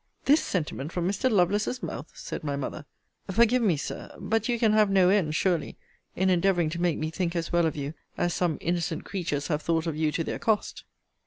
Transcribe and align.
This 0.25 0.43
sentiment 0.43 0.91
from 0.91 1.07
Mr. 1.07 1.29
Lovelace's 1.29 1.83
mouth! 1.83 2.11
said 2.15 2.43
my 2.43 2.55
mother 2.55 2.87
forgive 3.29 3.61
me, 3.61 3.77
Sir; 3.77 4.11
but 4.19 4.49
you 4.49 4.57
can 4.57 4.73
have 4.73 4.89
no 4.89 5.09
end, 5.09 5.35
surely, 5.35 5.77
in 6.15 6.31
endeavouring 6.31 6.71
to 6.71 6.81
make 6.81 6.97
me 6.97 7.11
think 7.11 7.35
as 7.35 7.53
well 7.53 7.67
of 7.67 7.75
you 7.75 7.93
as 8.17 8.33
some 8.33 8.57
innocent 8.61 9.05
creatures 9.05 9.45
have 9.49 9.61
thought 9.61 9.85
of 9.85 9.95
you 9.95 10.11
to 10.11 10.23
their 10.23 10.39
cost. 10.39 10.85